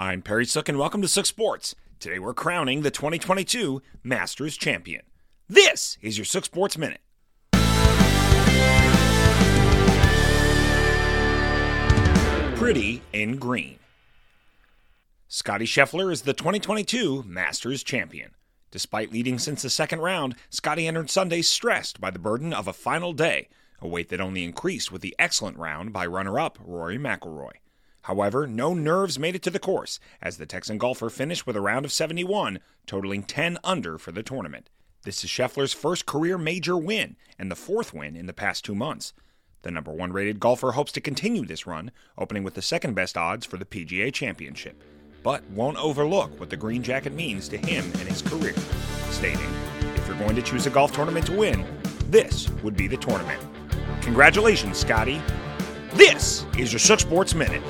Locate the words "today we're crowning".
1.98-2.82